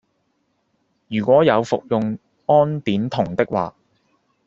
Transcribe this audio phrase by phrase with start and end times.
[1.09, 2.17] 如果有服用
[2.47, 3.75] 胺碘酮的話